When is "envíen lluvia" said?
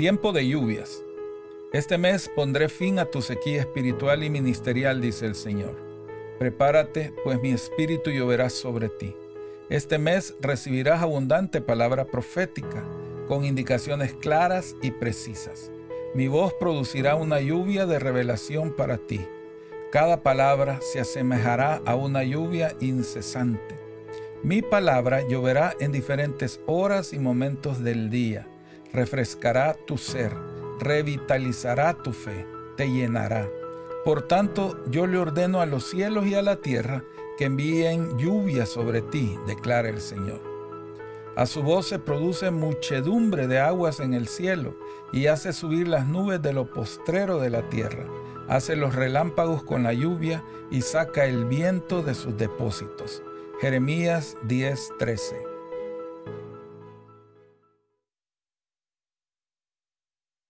37.44-38.66